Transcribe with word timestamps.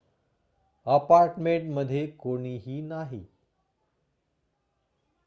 apartment 0.87 1.69
मध्ये 1.73 2.05
कोणीही 2.19 2.79
नाही 2.81 3.23